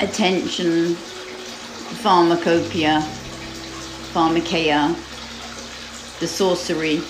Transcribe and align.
attention, 0.00 0.94
pharmacopoeia, 2.02 3.00
pharmakeia, 4.12 4.94
the 6.20 6.26
sorcery, 6.26 7.00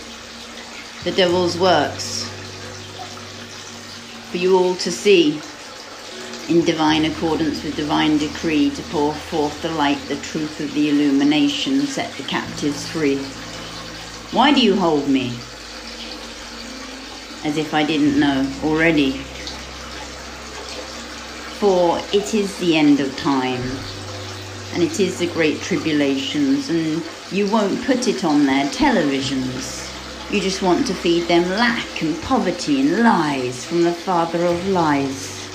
the 1.04 1.12
devil's 1.12 1.58
works, 1.58 2.28
for 4.30 4.36
you 4.36 4.56
all 4.56 4.74
to 4.76 4.90
see 4.90 5.40
in 6.48 6.64
divine 6.64 7.04
accordance 7.04 7.62
with 7.62 7.76
divine 7.76 8.16
decree 8.16 8.70
to 8.70 8.82
pour 8.84 9.12
forth 9.12 9.60
the 9.60 9.70
light, 9.70 9.98
the 10.08 10.16
truth 10.16 10.60
of 10.60 10.72
the 10.72 10.88
illumination, 10.88 11.82
set 11.82 12.10
the 12.14 12.22
captives 12.22 12.86
free. 12.88 13.18
Why 14.34 14.52
do 14.52 14.60
you 14.60 14.74
hold 14.76 15.08
me? 15.08 15.28
As 17.44 17.56
if 17.56 17.74
I 17.74 17.84
didn't 17.84 18.18
know 18.18 18.50
already. 18.64 19.22
For 21.58 21.98
it 22.12 22.34
is 22.34 22.56
the 22.58 22.76
end 22.76 23.00
of 23.00 23.16
time, 23.16 23.62
and 24.72 24.80
it 24.80 25.00
is 25.00 25.18
the 25.18 25.26
great 25.26 25.60
tribulations, 25.60 26.68
and 26.68 27.02
you 27.32 27.50
won't 27.50 27.84
put 27.84 28.06
it 28.06 28.22
on 28.22 28.46
their 28.46 28.66
televisions. 28.66 29.84
You 30.32 30.40
just 30.40 30.62
want 30.62 30.86
to 30.86 30.94
feed 30.94 31.26
them 31.26 31.50
lack 31.50 32.00
and 32.00 32.22
poverty 32.22 32.80
and 32.80 33.02
lies 33.02 33.64
from 33.64 33.82
the 33.82 33.92
father 33.92 34.44
of 34.44 34.68
lies, 34.68 35.48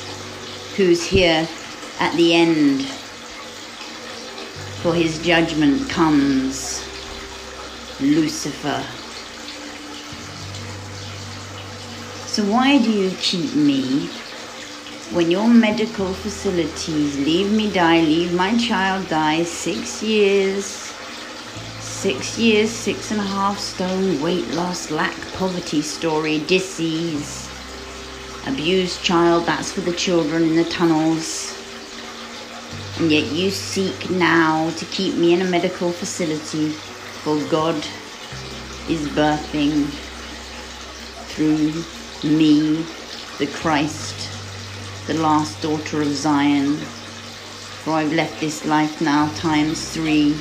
who's 0.75 1.05
here 1.05 1.47
at 2.02 2.13
the 2.17 2.33
end. 2.33 2.81
For 4.81 4.94
his 4.94 5.20
judgment 5.20 5.89
comes 5.89 6.83
Lucifer. 8.02 8.83
So, 12.27 12.44
why 12.52 12.77
do 12.80 12.92
you 12.92 13.11
keep 13.22 13.55
me 13.55 14.09
when 15.14 15.30
your 15.30 15.47
medical 15.47 16.11
facilities 16.11 17.17
leave 17.19 17.52
me 17.52 17.72
die, 17.72 18.02
leave 18.02 18.33
my 18.33 18.58
child 18.58 19.08
die 19.09 19.44
six 19.44 20.02
years? 20.02 20.66
Six 21.80 22.39
years, 22.39 22.72
six 22.72 23.11
and 23.11 23.20
a 23.20 23.23
half 23.23 23.59
stone, 23.59 24.20
weight 24.23 24.47
loss, 24.55 24.89
lack, 24.89 25.16
poverty 25.33 25.83
story, 25.83 26.39
disease, 26.47 27.47
abused 28.47 29.03
child, 29.03 29.45
that's 29.45 29.72
for 29.72 29.81
the 29.81 29.94
children 29.94 30.44
in 30.44 30.55
the 30.55 30.66
tunnels. 30.66 31.53
And 32.98 33.11
yet 33.11 33.31
you 33.31 33.52
seek 33.52 34.09
now 34.09 34.72
to 34.72 34.86
keep 34.86 35.16
me 35.16 35.33
in 35.33 35.42
a 35.44 35.45
medical 35.45 35.92
facility, 35.92 36.70
for 37.22 37.38
God 37.52 37.75
is 38.89 39.08
birthing 39.09 39.86
through 41.30 41.83
me, 42.30 42.83
the 43.38 43.48
Christ, 43.48 44.33
the 45.07 45.13
last 45.15 45.61
daughter 45.61 46.01
of 46.01 46.13
Zion. 46.13 46.77
For 47.83 47.91
I've 47.93 48.13
left 48.13 48.39
this 48.39 48.65
life 48.65 49.01
now 49.01 49.27
times 49.35 49.93
three 49.93 50.37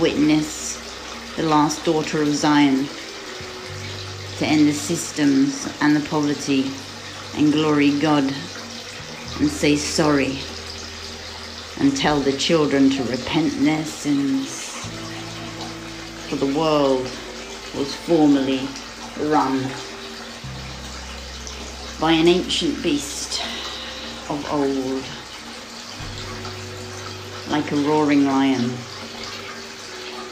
witness 0.00 0.80
the 1.36 1.42
last 1.42 1.84
daughter 1.84 2.22
of 2.22 2.34
Zion 2.34 2.88
to 4.38 4.46
end 4.46 4.68
the 4.68 4.72
systems 4.72 5.68
and 5.80 5.96
the 5.96 6.08
poverty 6.08 6.70
and 7.34 7.52
glory 7.52 7.98
God 7.98 8.32
and 9.40 9.50
say 9.50 9.76
sorry 9.76 10.38
and 11.78 11.96
tell 11.96 12.20
the 12.20 12.36
children 12.36 12.88
to 12.90 13.02
repent 13.04 13.64
their 13.64 13.84
sins. 13.84 14.76
For 16.28 16.36
the 16.36 16.58
world 16.58 17.10
was 17.74 17.94
formerly 17.94 18.68
run 19.20 19.68
by 22.00 22.12
an 22.12 22.28
ancient 22.28 22.82
beast 22.82 23.15
of 24.28 24.52
old, 24.52 25.04
like 27.50 27.70
a 27.72 27.76
roaring 27.76 28.24
lion 28.26 28.70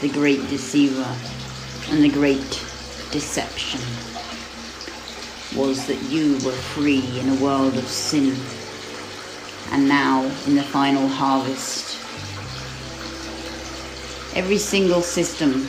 the 0.05 0.09
great 0.11 0.47
deceiver 0.51 1.17
and 1.89 2.05
the 2.05 2.11
great 2.11 2.63
deception 3.11 3.81
was 5.57 5.87
that 5.87 6.03
you 6.11 6.35
were 6.45 6.53
free 6.53 7.19
in 7.19 7.31
a 7.31 7.43
world 7.43 7.75
of 7.79 7.89
sin 7.89 8.37
and 9.71 9.89
now 9.89 10.23
in 10.47 10.57
the 10.57 10.63
final 10.63 11.09
harvest. 11.09 11.97
Every 14.37 14.59
single 14.59 15.01
system, 15.01 15.63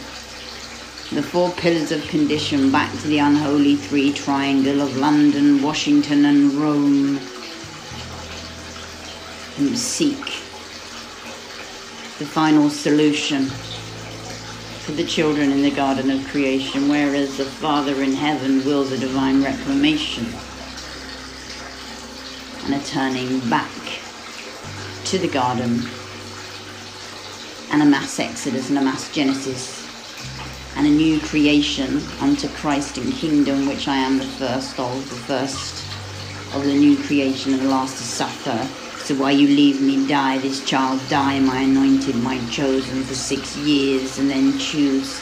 the 1.13 1.23
four 1.23 1.51
pillars 1.51 1.93
of 1.93 2.05
condition 2.09 2.73
back 2.73 2.91
to 2.99 3.07
the 3.07 3.19
unholy 3.19 3.77
three 3.77 4.11
triangle 4.11 4.81
of 4.81 4.97
London, 4.97 5.61
Washington, 5.61 6.25
and 6.25 6.51
Rome, 6.55 7.19
and 9.57 9.77
seek 9.77 10.25
the 12.19 12.25
final 12.25 12.69
solution 12.69 13.45
for 13.45 14.91
the 14.91 15.05
children 15.05 15.51
in 15.51 15.61
the 15.61 15.71
garden 15.71 16.11
of 16.11 16.27
creation, 16.27 16.87
whereas 16.87 17.37
the 17.37 17.45
Father 17.45 18.01
in 18.03 18.13
heaven 18.13 18.63
wills 18.65 18.91
a 18.91 18.97
divine 18.97 19.43
reclamation 19.43 20.25
and 22.65 22.75
a 22.75 22.85
turning 22.85 23.39
back 23.49 23.71
to 25.05 25.17
the 25.17 25.27
garden 25.27 25.81
and 27.71 27.81
a 27.81 27.85
mass 27.85 28.19
exodus 28.19 28.69
and 28.69 28.77
a 28.77 28.81
mass 28.81 29.11
genesis 29.11 29.85
and 30.75 30.85
a 30.85 30.89
new 30.89 31.19
creation 31.21 32.01
unto 32.19 32.47
Christ 32.49 32.97
and 32.97 33.13
kingdom, 33.13 33.67
which 33.67 33.87
I 33.87 33.95
am 33.95 34.17
the 34.17 34.25
first 34.25 34.79
of, 34.79 35.09
the 35.09 35.15
first 35.15 35.85
of 36.53 36.63
the 36.63 36.73
new 36.73 36.97
creation 37.03 37.53
and 37.53 37.63
the 37.63 37.69
last 37.69 37.97
to 37.97 38.03
suffer 38.03 38.84
so 39.05 39.13
why 39.13 39.29
you 39.29 39.47
leave 39.47 39.79
me 39.81 40.07
die, 40.07 40.39
this 40.39 40.67
child 40.67 40.99
die, 41.09 41.39
my 41.39 41.59
anointed, 41.59 42.15
my 42.15 42.39
chosen 42.49 43.03
for 43.03 43.13
six 43.13 43.55
years, 43.55 44.17
and 44.17 44.31
then 44.31 44.57
choose 44.57 45.21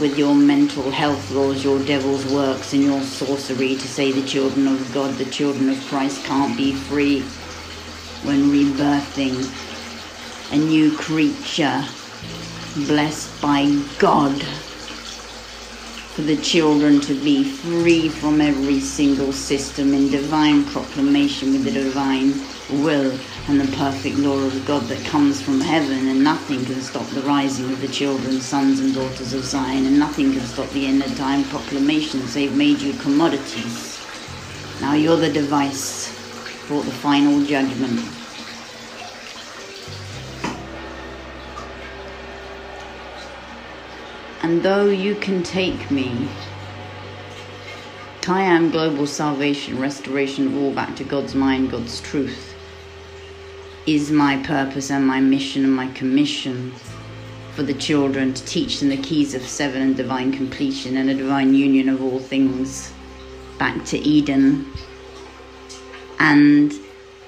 with 0.00 0.18
your 0.18 0.34
mental 0.34 0.90
health 0.90 1.30
laws, 1.30 1.62
your 1.62 1.78
devil's 1.84 2.26
works, 2.32 2.72
and 2.72 2.82
your 2.82 3.00
sorcery 3.02 3.76
to 3.76 3.86
say 3.86 4.10
the 4.10 4.26
children 4.26 4.66
of 4.66 4.92
God, 4.92 5.14
the 5.14 5.26
children 5.26 5.68
of 5.68 5.80
Christ 5.86 6.24
can't 6.24 6.56
be 6.56 6.72
free 6.72 7.20
when 8.24 8.50
rebirthing. 8.50 9.46
A 10.52 10.56
new 10.56 10.96
creature 10.96 11.84
blessed 12.88 13.40
by 13.40 13.80
God 14.00 14.44
for 16.14 16.22
the 16.22 16.36
children 16.36 17.00
to 17.00 17.12
be 17.12 17.42
free 17.42 18.08
from 18.08 18.40
every 18.40 18.78
single 18.78 19.32
system 19.32 19.92
in 19.92 20.08
divine 20.08 20.64
proclamation 20.66 21.52
with 21.52 21.64
the 21.64 21.72
divine 21.72 22.32
will 22.82 23.18
and 23.48 23.60
the 23.60 23.76
perfect 23.76 24.16
law 24.18 24.38
of 24.38 24.64
God 24.64 24.84
that 24.84 25.04
comes 25.06 25.42
from 25.42 25.60
heaven, 25.60 26.06
and 26.06 26.22
nothing 26.22 26.64
can 26.64 26.80
stop 26.80 27.04
the 27.08 27.20
rising 27.22 27.72
of 27.72 27.80
the 27.80 27.88
children, 27.88 28.40
sons 28.40 28.78
and 28.78 28.94
daughters 28.94 29.32
of 29.32 29.44
Zion, 29.44 29.86
and 29.86 29.98
nothing 29.98 30.32
can 30.32 30.46
stop 30.46 30.70
the 30.70 30.86
end 30.86 31.02
of 31.02 31.16
time 31.16 31.42
proclamations. 31.44 32.32
They've 32.32 32.56
made 32.56 32.80
you 32.80 32.92
commodities. 33.00 34.00
Now 34.80 34.94
you're 34.94 35.16
the 35.16 35.32
device 35.32 36.08
for 36.68 36.84
the 36.84 36.92
final 36.92 37.44
judgment. 37.44 38.23
And 44.44 44.62
though 44.62 44.90
you 44.90 45.14
can 45.14 45.42
take 45.42 45.90
me 45.90 46.28
I 48.28 48.42
am 48.42 48.70
global 48.70 49.06
salvation, 49.06 49.80
restoration 49.80 50.48
of 50.48 50.56
all 50.58 50.70
back 50.70 50.94
to 50.96 51.04
God's 51.04 51.34
mind, 51.34 51.70
God's 51.70 52.02
truth 52.02 52.54
is 53.86 54.10
my 54.10 54.36
purpose 54.42 54.90
and 54.90 55.06
my 55.06 55.18
mission 55.18 55.64
and 55.64 55.74
my 55.74 55.90
commission 55.92 56.72
for 57.54 57.62
the 57.62 57.72
children 57.72 58.34
to 58.34 58.44
teach 58.44 58.80
them 58.80 58.90
the 58.90 58.98
keys 58.98 59.32
of 59.32 59.40
seven 59.40 59.80
and 59.80 59.96
divine 59.96 60.30
completion 60.30 60.98
and 60.98 61.08
a 61.08 61.14
divine 61.14 61.54
union 61.54 61.88
of 61.88 62.02
all 62.02 62.18
things 62.18 62.92
back 63.58 63.82
to 63.86 63.96
Eden. 63.96 64.70
And 66.18 66.70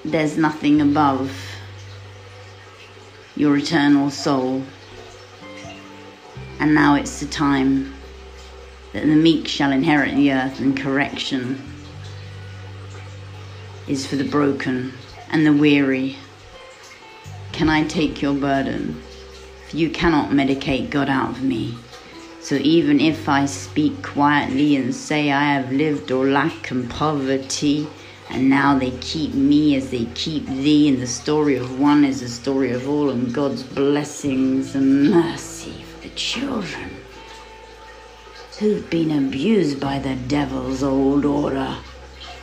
there's 0.05 0.37
nothing 0.37 0.81
above 0.81 1.35
your 3.35 3.57
eternal 3.57 4.11
soul. 4.11 4.61
And 6.59 6.73
now 6.73 6.95
it's 6.95 7.19
the 7.19 7.27
time 7.27 7.93
that 8.93 9.05
the 9.05 9.15
meek 9.15 9.47
shall 9.47 9.71
inherit 9.71 10.15
the 10.15 10.31
earth, 10.31 10.59
and 10.59 10.77
correction 10.77 11.61
is 13.87 14.05
for 14.05 14.17
the 14.17 14.23
broken 14.23 14.93
and 15.29 15.45
the 15.45 15.53
weary 15.53 16.17
can 17.57 17.69
I 17.69 17.85
take 17.85 18.21
your 18.21 18.35
burden? 18.35 19.01
You 19.73 19.89
cannot 19.89 20.29
medicate 20.29 20.91
God 20.91 21.09
out 21.09 21.31
of 21.31 21.41
me. 21.41 21.75
So 22.39 22.53
even 22.53 22.99
if 22.99 23.27
I 23.27 23.47
speak 23.47 24.03
quietly 24.03 24.75
and 24.75 24.93
say 24.93 25.31
I 25.31 25.55
have 25.55 25.71
lived 25.71 26.11
or 26.11 26.27
lack 26.27 26.69
and 26.69 26.87
poverty, 26.87 27.87
and 28.29 28.47
now 28.47 28.77
they 28.77 28.91
keep 28.99 29.33
me 29.33 29.75
as 29.75 29.89
they 29.89 30.05
keep 30.13 30.45
thee, 30.45 30.87
and 30.87 31.01
the 31.01 31.07
story 31.07 31.55
of 31.55 31.79
one 31.79 32.05
is 32.05 32.21
the 32.21 32.29
story 32.29 32.73
of 32.73 32.87
all, 32.87 33.09
and 33.09 33.33
God's 33.33 33.63
blessings 33.63 34.75
and 34.75 35.09
mercy 35.09 35.83
for 35.83 35.86
the 36.07 36.15
children 36.15 36.89
who've 38.59 38.89
been 38.89 39.11
abused 39.11 39.77
by 39.79 39.99
the 39.99 40.15
devil's 40.27 40.81
old 40.81 41.25
order, 41.25 41.75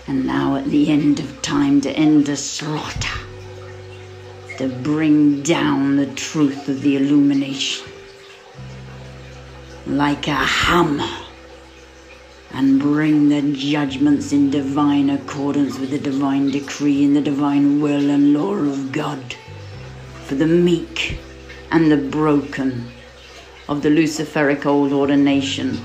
and 0.06 0.26
now 0.26 0.56
at 0.56 0.66
the 0.66 0.90
end 0.90 1.18
of 1.18 1.40
time 1.40 1.80
to 1.80 1.90
end 1.92 2.26
the 2.26 2.36
slaughter 2.36 3.18
to 4.58 4.68
bring 4.82 5.42
down 5.42 5.96
the 5.96 6.14
truth 6.14 6.68
of 6.68 6.82
the 6.82 6.96
illumination 6.96 7.86
like 9.86 10.28
a 10.28 10.34
hammer 10.34 11.24
and 12.52 12.78
bring 12.78 13.30
the 13.30 13.42
judgments 13.54 14.32
in 14.32 14.50
divine 14.50 15.08
accordance 15.08 15.78
with 15.78 15.90
the 15.90 15.98
divine 15.98 16.50
decree 16.50 17.02
and 17.04 17.16
the 17.16 17.20
divine 17.22 17.80
will 17.80 18.10
and 18.10 18.34
law 18.34 18.54
of 18.54 18.92
God 18.92 19.34
for 20.24 20.34
the 20.34 20.46
meek 20.46 21.18
and 21.70 21.90
the 21.90 21.96
broken 21.96 22.93
of 23.68 23.82
the 23.82 23.88
Luciferic 23.88 24.66
old 24.66 24.92
order 24.92 25.16
nation, 25.16 25.80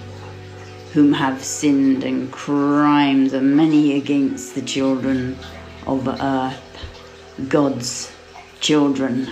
whom 0.93 1.13
have 1.13 1.43
sinned 1.43 2.03
and 2.03 2.31
crimes 2.31 3.33
are 3.33 3.41
many 3.41 3.95
against 3.95 4.55
the 4.55 4.61
children 4.61 5.37
of 5.87 6.07
earth, 6.07 6.61
God's 7.47 8.11
children. 8.59 9.29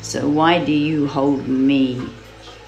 So 0.00 0.28
why 0.28 0.64
do 0.64 0.72
you 0.72 1.06
hold 1.06 1.48
me 1.48 2.08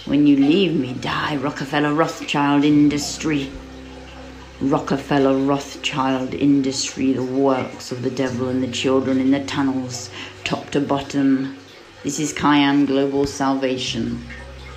when 0.05 0.27
you 0.27 0.37
leave 0.37 0.75
me? 0.75 0.95
Die, 0.95 1.37
Rockefeller 1.37 1.95
Rothschild 1.95 2.65
industry. 2.65 3.51
Rockefeller 4.61 5.39
Rothschild 5.39 6.35
industry, 6.35 7.13
the 7.13 7.23
works 7.23 7.93
of 7.93 8.03
the 8.03 8.11
devil 8.11 8.49
and 8.49 8.63
the 8.63 8.73
children 8.73 9.21
in 9.21 9.31
the 9.31 9.45
tunnels, 9.45 10.11
top 10.43 10.71
to 10.71 10.81
bottom. 10.81 11.57
This 12.05 12.21
is 12.21 12.33
Kayam 12.33 12.87
Global 12.87 13.27
Salvation 13.27 14.25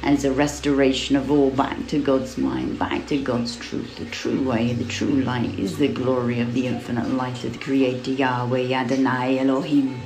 and 0.01 0.15
it's 0.15 0.23
a 0.23 0.31
restoration 0.31 1.15
of 1.15 1.29
all 1.29 1.51
back 1.51 1.85
to 1.87 2.01
God's 2.01 2.37
mind, 2.37 2.79
back 2.79 3.05
to 3.07 3.21
God's 3.21 3.55
truth. 3.57 3.95
The 3.97 4.05
true 4.05 4.41
way, 4.41 4.73
the 4.73 4.85
true 4.85 5.21
light 5.21 5.59
is 5.59 5.77
the 5.77 5.87
glory 5.87 6.39
of 6.39 6.53
the 6.53 6.65
infinite 6.65 7.09
light 7.09 7.43
of 7.43 7.53
the 7.53 7.59
Creator 7.59 8.11
Yahweh 8.11 8.73
Adonai 8.73 9.37
Elohim. 9.37 10.01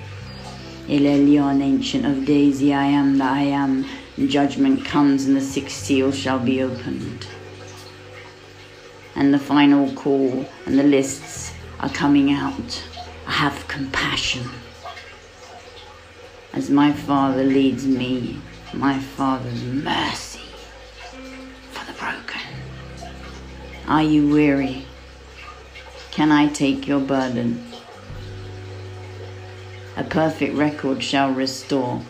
El 0.90 1.00
Elyon, 1.00 1.62
Ancient 1.62 2.06
of 2.06 2.26
Days, 2.26 2.62
I 2.62 2.86
am 2.86 3.18
that 3.20 3.32
I 3.32 3.44
am. 3.44 3.86
Judgment 4.18 4.84
comes 4.84 5.26
and 5.26 5.38
the 5.38 5.42
sixth 5.42 5.78
seal 5.78 6.12
shall 6.12 6.40
be 6.40 6.62
opened 6.62 7.28
and 9.16 9.34
the 9.34 9.40
final 9.40 9.92
call 9.94 10.46
and 10.66 10.78
the 10.78 10.84
lists 10.84 11.54
are 11.80 11.90
coming 11.90 12.34
out. 12.34 12.84
I 13.26 13.32
have 13.32 13.68
compassion. 13.68 14.50
As 16.56 16.70
my 16.70 16.94
Father 16.94 17.44
leads 17.44 17.86
me, 17.86 18.40
my 18.74 18.98
Father's 18.98 19.62
mercy 19.62 20.40
for 21.72 21.86
the 21.86 21.92
broken. 22.00 22.40
Are 23.90 24.02
you 24.02 24.30
weary? 24.30 24.86
Can 26.12 26.32
I 26.32 26.48
take 26.48 26.88
your 26.88 27.02
burden? 27.02 27.62
A 29.98 30.06
perfect 30.06 30.56
record 30.56 31.04
shall 31.04 31.34
restore, 31.34 32.02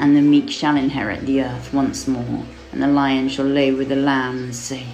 and 0.00 0.16
the 0.16 0.22
meek 0.22 0.50
shall 0.50 0.76
inherit 0.76 1.24
the 1.24 1.42
earth 1.42 1.72
once 1.72 2.08
more, 2.08 2.44
and 2.72 2.82
the 2.82 2.88
lion 2.88 3.28
shall 3.28 3.46
lay 3.46 3.70
with 3.70 3.90
the 3.90 3.96
lamb 3.96 4.38
and 4.38 4.56
say, 4.56 4.86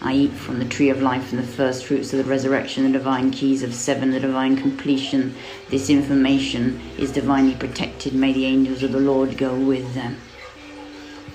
I 0.00 0.14
eat 0.14 0.32
from 0.32 0.60
the 0.60 0.64
tree 0.64 0.90
of 0.90 1.02
life 1.02 1.32
and 1.32 1.42
the 1.42 1.46
first 1.46 1.84
fruits 1.84 2.12
of 2.12 2.18
the 2.18 2.30
resurrection, 2.30 2.84
the 2.84 2.98
divine 2.98 3.32
keys 3.32 3.64
of 3.64 3.74
seven, 3.74 4.12
the 4.12 4.20
divine 4.20 4.56
completion. 4.56 5.34
This 5.70 5.90
information 5.90 6.80
is 6.96 7.10
divinely 7.10 7.56
protected. 7.56 8.14
May 8.14 8.32
the 8.32 8.46
angels 8.46 8.84
of 8.84 8.92
the 8.92 9.00
Lord 9.00 9.36
go 9.36 9.58
with 9.58 9.94
them. 9.94 10.16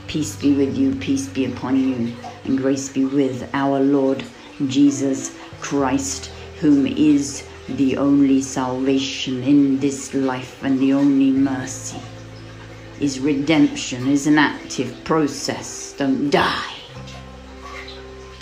Peace 0.07 0.37
be 0.37 0.53
with 0.53 0.77
you, 0.77 0.95
peace 0.95 1.27
be 1.27 1.43
upon 1.45 1.77
you, 1.77 2.15
and 2.45 2.57
grace 2.57 2.87
be 2.87 3.03
with 3.03 3.49
our 3.53 3.81
Lord 3.81 4.23
Jesus 4.67 5.37
Christ, 5.59 6.31
whom 6.61 6.87
is 6.87 7.45
the 7.67 7.97
only 7.97 8.41
salvation 8.41 9.43
in 9.43 9.79
this 9.79 10.13
life 10.13 10.63
and 10.63 10.79
the 10.79 10.93
only 10.93 11.31
mercy. 11.31 11.99
Is 13.01 13.19
redemption, 13.19 14.07
is 14.07 14.25
an 14.27 14.37
active 14.37 15.03
process. 15.03 15.93
Don't 15.97 16.29
die 16.29 16.72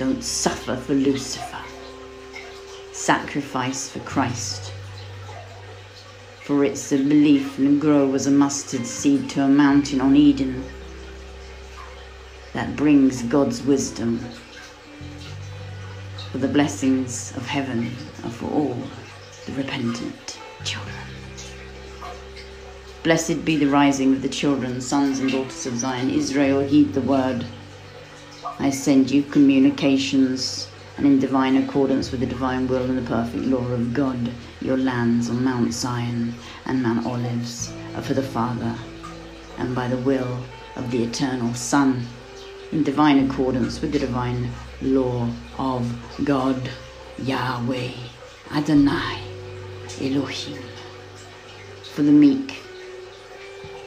don't 0.01 0.23
suffer 0.23 0.75
for 0.75 0.95
Lucifer. 0.95 1.63
Sacrifice 2.91 3.87
for 3.87 3.99
Christ. 3.99 4.73
For 6.43 6.65
it's 6.65 6.91
a 6.91 6.97
belief 6.97 7.59
and 7.59 7.79
grow 7.79 8.15
as 8.15 8.25
a 8.25 8.31
mustard 8.31 8.87
seed 8.87 9.29
to 9.29 9.43
a 9.43 9.47
mountain 9.47 10.01
on 10.01 10.15
Eden 10.15 10.63
that 12.53 12.75
brings 12.75 13.21
God's 13.21 13.61
wisdom. 13.61 14.17
For 16.31 16.39
the 16.39 16.47
blessings 16.47 17.37
of 17.37 17.45
heaven 17.45 17.91
are 18.23 18.31
for 18.31 18.49
all 18.49 18.81
the 19.45 19.51
repentant 19.51 20.39
children. 20.63 20.95
Blessed 23.03 23.45
be 23.45 23.55
the 23.55 23.67
rising 23.67 24.13
of 24.13 24.23
the 24.23 24.29
children, 24.29 24.81
sons 24.81 25.19
and 25.19 25.31
daughters 25.31 25.67
of 25.67 25.77
Zion. 25.77 26.09
Israel, 26.09 26.61
heed 26.61 26.95
the 26.95 27.01
word. 27.01 27.45
I 28.59 28.69
send 28.69 29.09
you 29.09 29.23
communications, 29.23 30.67
and 30.97 31.05
in 31.05 31.19
divine 31.19 31.57
accordance 31.57 32.11
with 32.11 32.19
the 32.19 32.25
divine 32.25 32.67
will 32.67 32.83
and 32.83 32.97
the 32.97 33.09
perfect 33.09 33.45
law 33.45 33.65
of 33.65 33.93
God, 33.93 34.31
your 34.61 34.77
lands 34.77 35.29
on 35.29 35.43
Mount 35.43 35.73
Zion 35.73 36.35
and 36.65 36.83
Mount 36.83 37.05
Olives 37.05 37.73
are 37.95 38.01
for 38.01 38.13
the 38.13 38.21
Father, 38.21 38.75
and 39.57 39.73
by 39.73 39.87
the 39.87 39.97
will 39.97 40.43
of 40.75 40.91
the 40.91 41.03
eternal 41.03 41.53
Son, 41.53 42.05
in 42.71 42.83
divine 42.83 43.29
accordance 43.29 43.81
with 43.81 43.93
the 43.93 43.99
divine 43.99 44.51
law 44.81 45.27
of 45.57 45.91
God, 46.23 46.69
Yahweh, 47.19 47.91
Adonai, 48.51 49.19
Elohim, 49.99 50.61
for 51.93 52.03
the 52.03 52.11
meek 52.11 52.61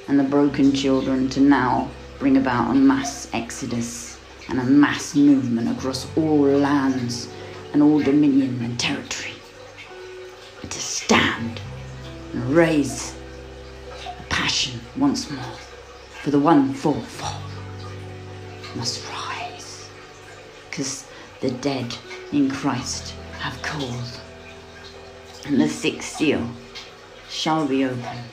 and 0.09 0.19
the 0.19 0.25
broken 0.25 0.73
children 0.73 1.29
to 1.31 1.41
now 1.41 1.91
bring 2.19 2.37
about 2.37 2.71
a 2.71 2.75
mass 2.75 3.29
exodus 3.33 4.14
and 4.49 4.61
a 4.61 4.65
mass 4.65 5.15
movement 5.15 5.69
across 5.77 6.07
all 6.17 6.43
lands 6.43 7.29
and 7.73 7.83
all 7.83 8.01
dominion 8.01 8.61
and 8.63 8.79
territory. 8.79 9.33
To 10.63 10.81
stand 10.81 11.61
and 12.33 12.51
raise 12.51 13.15
a 14.19 14.23
passion 14.29 14.81
once 14.97 15.31
more 15.31 15.55
for 16.23 16.31
the 16.31 16.39
one 16.39 16.73
four 16.73 16.95
four 16.95 17.39
must 18.75 19.07
rise, 19.11 19.89
because 20.69 21.07
the 21.41 21.51
dead 21.51 21.95
in 22.33 22.51
Christ 22.51 23.15
have 23.39 23.61
called, 23.63 24.21
and 25.45 25.61
the 25.61 25.69
sixth 25.69 26.17
seal 26.17 26.49
shall 27.29 27.69
be 27.69 27.85
opened. 27.85 28.25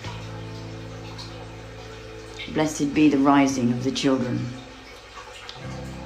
Blessed 2.53 2.93
be 2.93 3.09
the 3.09 3.19
rising 3.19 3.71
of 3.71 3.83
the 3.83 3.91
children 3.91 4.39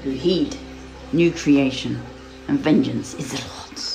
who 0.06 0.12
heed 0.12 0.56
new 1.14 1.32
creation, 1.32 2.00
and 2.48 2.60
vengeance 2.60 3.16
is 3.16 3.32
the 3.32 3.44
Lord's. 3.50 3.95